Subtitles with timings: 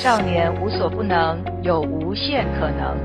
[0.00, 2.96] 少年无所不能，有无限可能。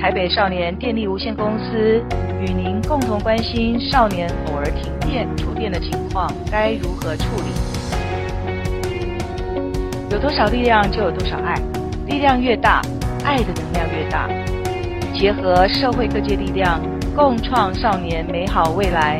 [0.00, 2.02] 台北少年电力无限公司
[2.40, 7.52] 与您共同关心少年偶尔停电、触电的情况该如何处理。
[10.10, 11.54] 有多少力量就有多少爱，
[12.06, 12.80] 力量越大，
[13.22, 14.26] 爱的能量越大。
[15.12, 16.80] 结合社会各界力量，
[17.14, 19.18] 共创少年美好未来。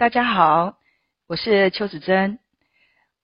[0.00, 0.78] 大家好，
[1.28, 2.38] 我是邱子珍。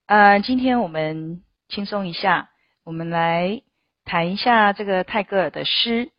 [0.05, 2.51] 呃，今天我们轻松一下，
[2.84, 3.62] 我们来
[4.05, 6.10] 谈一下这个泰戈尔的诗。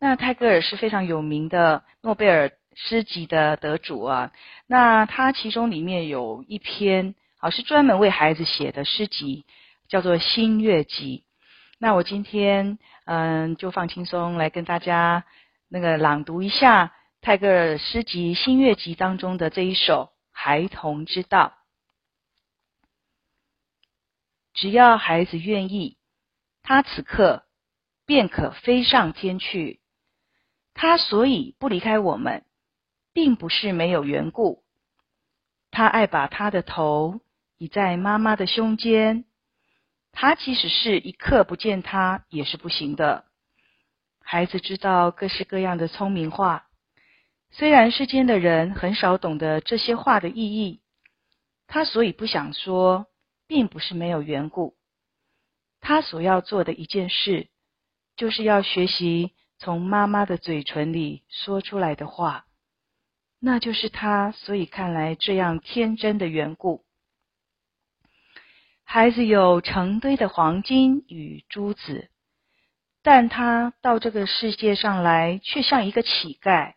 [0.00, 4.32] 那泰戈尔是非常有名的诺贝尔诗集的得主啊。
[4.66, 9.44] 那他其中里面有一篇啊，是专门为孩子写的诗集，
[9.90, 11.24] 叫做《新月集》。
[11.78, 15.24] 那我今天嗯，就放轻松来跟大家
[15.68, 16.94] 那个朗读一下。
[17.20, 21.58] 泰戈尔诗集《新月集》当中的这一首《孩童之道》，
[24.54, 25.98] 只要孩子愿意，
[26.62, 27.44] 他此刻
[28.06, 29.80] 便可飞上天去。
[30.74, 32.44] 他所以不离开我们，
[33.12, 34.62] 并不是没有缘故。
[35.70, 37.20] 他爱把他的头
[37.58, 39.24] 倚在妈妈的胸间，
[40.12, 43.26] 他即使是一刻不见他也是不行的。
[44.22, 46.67] 孩子知道各式各样的聪明话。
[47.50, 50.80] 虽然世间的人很少懂得这些话的意义，
[51.66, 53.06] 他所以不想说，
[53.46, 54.76] 并不是没有缘故。
[55.80, 57.48] 他所要做的一件事，
[58.16, 62.46] 就是要学习从妈妈的嘴唇里说出来的话，
[63.40, 66.84] 那就是他所以看来这样天真的缘故。
[68.84, 72.10] 孩子有成堆的黄金与珠子，
[73.02, 76.74] 但他到这个世界上来，却像一个乞丐。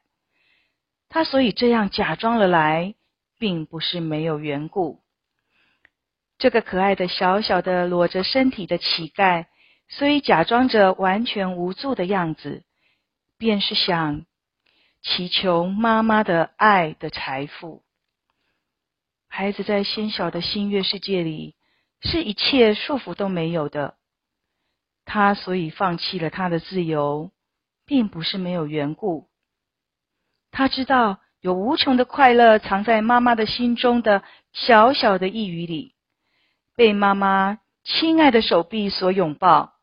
[1.13, 2.95] 他所以这样假装了来，
[3.37, 5.01] 并不是没有缘故。
[6.37, 9.47] 这个可爱的小小的裸着身体的乞丐，
[9.89, 12.63] 所以假装着完全无助的样子，
[13.37, 14.25] 便是想
[15.01, 17.83] 祈求妈妈的爱的财富。
[19.27, 21.55] 孩子在纤小的新月世界里，
[21.99, 23.95] 是一切束缚都没有的。
[25.03, 27.31] 他所以放弃了他的自由，
[27.85, 29.27] 并不是没有缘故。
[30.51, 34.23] 他知道有无穷的快乐藏在妈妈的心中的
[34.53, 35.95] 小小的一语里，
[36.75, 39.73] 被妈妈亲爱的手臂所拥抱，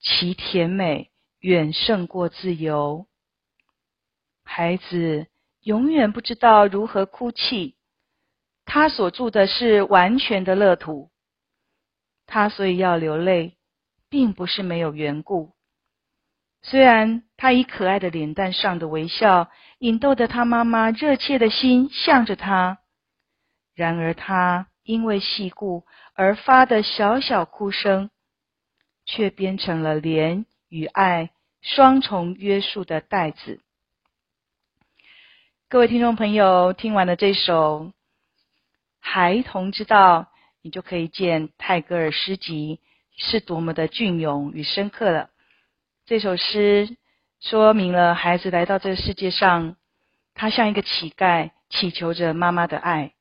[0.00, 3.06] 其甜美远胜过自由。
[4.44, 5.28] 孩子
[5.62, 7.76] 永远不知道如何哭泣，
[8.66, 11.10] 他所住的是完全的乐土，
[12.26, 13.56] 他所以要流泪，
[14.10, 15.51] 并不是没有缘故。
[16.62, 22.78] 虽然他以可爱的脸蛋上的微笑，引逗得他妈妈热切的心向着他，
[23.74, 25.84] 然而他因为细故
[26.14, 28.10] 而发的小小哭声，
[29.04, 31.30] 却变成了怜与爱
[31.60, 33.60] 双重约束的带子。
[35.68, 37.86] 各位听众朋友，听完了这首
[39.00, 40.20] 《孩童之道》，
[40.62, 42.78] 你就可以见泰戈尔诗集
[43.16, 45.30] 是多么的隽永与深刻了。
[46.04, 46.96] 这首诗
[47.40, 49.76] 说明了孩子来到这个世界上，
[50.34, 53.12] 他像一个乞丐，祈求着妈妈的爱。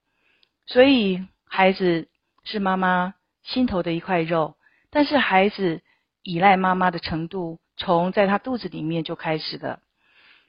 [0.66, 2.08] 所以，孩子
[2.44, 4.56] 是妈妈心头的一块肉，
[4.90, 5.82] 但是孩子
[6.24, 9.80] 依赖妈妈的程度，从在他肚子里面就开始了。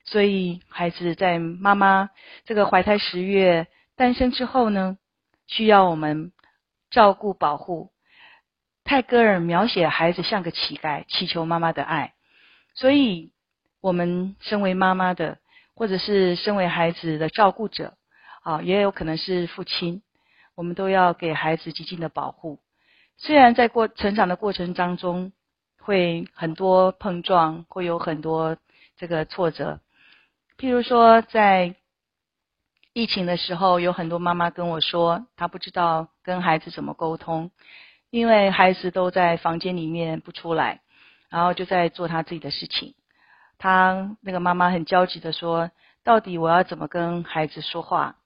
[0.05, 2.09] 所以，孩子在妈妈
[2.47, 4.97] 这个怀胎十月诞生之后呢，
[5.47, 6.33] 需要我们
[6.91, 7.91] 照顾保护。
[8.85, 12.15] 泰戈尔描写孩子像个乞丐，祈求妈妈的爱。
[12.75, 13.31] 所以，
[13.81, 15.39] 我们身为妈妈的，
[15.75, 17.95] 或者是身为孩子的照顾者，
[18.43, 20.03] 啊，也有可能是父亲，
[20.55, 22.59] 我们都要给孩子极尽的保护。
[23.17, 25.33] 虽然在过成长的过程当中，
[25.81, 28.57] 会很多碰撞，会有很多
[28.97, 29.81] 这个挫折。
[30.59, 31.75] 譬如说，在
[32.93, 37.51] 疫情的时候，有很多妈妈跟我说，她不知道跟孩子怎么沟通，
[38.11, 40.82] 因为孩子都在房间里面不出来。
[41.33, 42.95] 然后就在做他自己的事情，
[43.57, 45.71] 他那个妈妈很焦急的说
[46.05, 48.17] ：“到底我要怎么跟孩子说话？”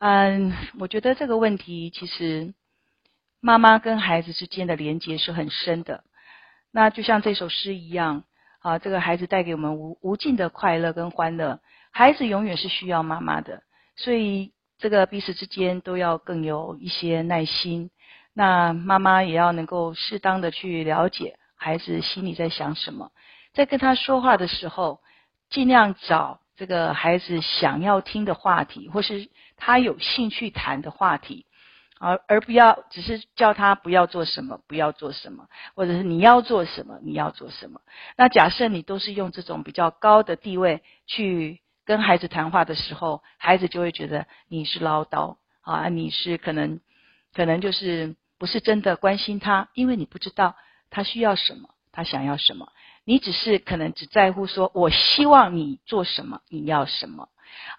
[0.00, 2.54] 嗯，我觉得这个问题其实
[3.42, 6.02] 妈妈跟孩子之间的连结是很深的。
[6.72, 8.24] 那就像这首诗一样，
[8.60, 11.60] 啊，这个孩子带给我们无无尽的快乐跟欢乐，
[11.90, 13.62] 孩子永远是需要妈妈的，
[13.96, 17.90] 所以这个彼此之间都要更有一些耐心。
[18.32, 21.36] 那妈妈也要能够适当的去了解。
[21.60, 23.12] 孩子心里在想什么？
[23.52, 25.00] 在跟他说话的时候，
[25.50, 29.28] 尽量找这个孩子想要听的话题，或是
[29.58, 31.44] 他有兴趣谈的话题，
[31.98, 37.82] 而而不要只是叫他不要做什么，不要做什么，或者是你要做什么，你要做什么。
[38.16, 46.80] 那假设你都是用这种比较高的地位去跟孩子谈话的时候，孩子就会觉得你是唠叨啊，你是可能
[47.34, 50.56] 可能就是不是真的关心他，因为你不知道
[50.90, 52.72] 他需要什么，他想要什么。
[53.04, 57.28] 你只是可能只在乎说，我希望你做什么，你要什么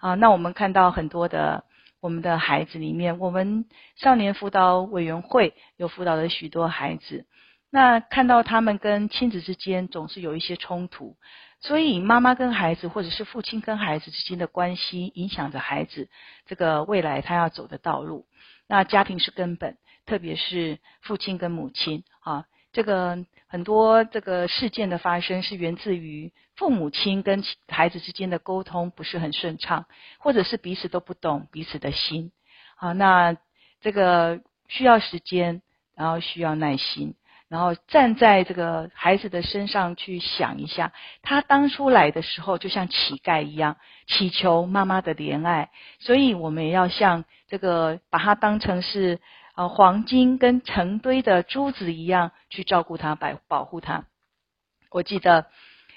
[0.00, 0.14] 啊？
[0.14, 1.64] 那我们看到很多的
[2.00, 3.64] 我们的孩子里面，我们
[3.96, 7.24] 少年辅导委员会有辅导了许多孩子，
[7.70, 11.16] 那看到他们跟亲子之间总是有一些冲突，
[11.60, 16.10] 所以妈妈跟孩子或者是父亲跟孩子之间的关系，影响着孩子
[16.46, 18.26] 这个未来他要走的道路。
[18.68, 22.44] 那家庭是根本，特别是父亲跟母亲啊。
[22.72, 29.84] 这个很多这个事件的发生是源自于父母亲跟孩子之间的沟通不是很顺畅，
[30.18, 32.32] 或者是彼此都不懂彼此的心。
[32.76, 33.36] 好，那
[33.82, 35.60] 这个需要时间，
[35.94, 37.14] 然后需要耐心，
[37.48, 43.76] 然后站在这个孩子的身上去想一下，他当初来的时候就像乞丐一样，
[44.06, 49.20] 祈求妈妈的怜爱，所以我们也要像这个把他当成是。
[49.54, 54.04] 啊，黄金跟成堆的珠子一样去照顾他，保保护他。
[54.90, 55.46] 我记得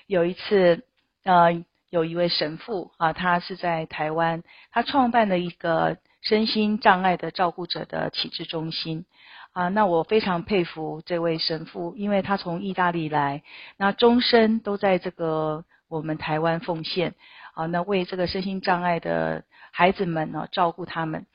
[0.07, 0.84] 有一次，
[1.24, 9.06] 呃，有一位神父啊，他是在台湾，他创办了一个身心障碍的照顾者的启智中心
[9.54, 9.69] 啊。
[9.69, 13.42] 那我非常佩服这位神父，因为他从意大利来，
[13.78, 17.16] 那终身都在这个我们台湾奉献
[17.54, 21.25] 啊，那为这个身心障碍的孩子们呢，照顾他们。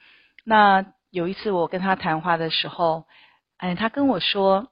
[0.44, 3.04] 那有一次我跟他谈话的时候，
[3.56, 4.68] 哎，他跟我说，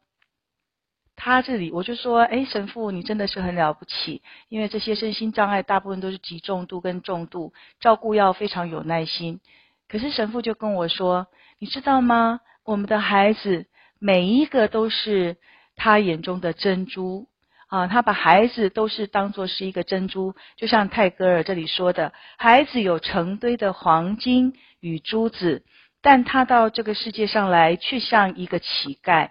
[1.16, 9.40] 他这里我就说，哎，神父你真的是很了不起，因为这些身心障碍大部分都是极重度跟重度，照顾要非常有耐心。
[9.88, 11.26] 可是神父就跟我说，
[11.58, 12.40] 你知道吗？
[12.64, 13.66] 我们的孩子
[13.98, 15.38] 每一个都是
[15.74, 17.26] 他眼中的珍珠
[17.66, 25.64] 啊，他把孩子都是当作是一个珍珠，就像泰戈尔这里说的，孩子有成堆的黄金与珠子。
[26.00, 29.30] 但他到这个世界上来，却像一个乞丐。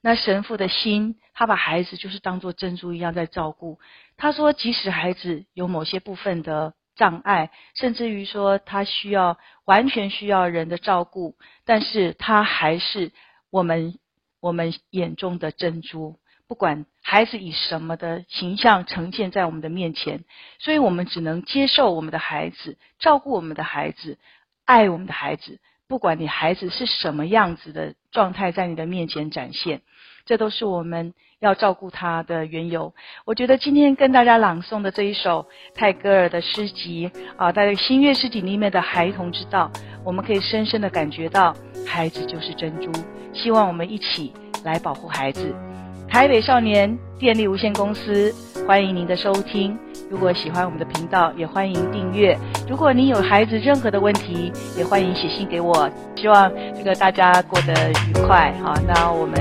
[0.00, 3.78] 那神父的心，他把孩子就是当做珍珠一样在照顾。
[4.16, 13.12] 他说，即使孩子有某些部分的障碍，甚至于说他需要完全需要人的照顾，但是他还是
[13.50, 13.98] 我们
[14.40, 16.18] 我们眼中的珍珠。
[16.46, 20.24] 不管孩子以什么的形象呈现在我们的面前，
[20.58, 24.18] 所以我们只能接受我们的孩子，照顾我们的孩子。
[24.64, 25.58] 爱我们的孩子，
[25.88, 29.82] 不管你孩子是什么样子的状态，在你的面前展现，
[30.24, 32.94] 这都是我们要照顾他的缘由。
[33.26, 39.70] 我觉得今天跟大家朗诵的这一首泰戈尔的诗集啊，在新月诗集里面的《孩童之道》，
[40.04, 41.54] 我们可以深深的感觉到，
[41.86, 42.90] 孩子就是珍珠。
[43.34, 44.32] 希望我们一起
[44.64, 45.73] 来保护孩子。
[46.14, 48.32] 台北少年电力无限公司，
[48.68, 49.76] 欢迎您的收听。
[50.08, 52.38] 如果喜欢我们的频道，也欢迎订阅。
[52.68, 55.90] 如果您有孩子任何的问题，也欢迎写信给我。
[56.14, 58.54] 希望这个大家过得愉快。
[58.62, 59.34] 好，那我们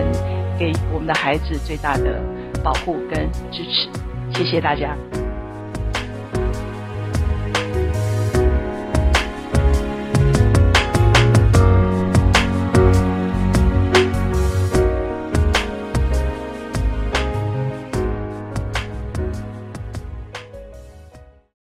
[0.57, 2.19] 给我们的孩子最大的
[2.63, 3.87] 保护跟支持。
[4.35, 4.97] 谢谢大家。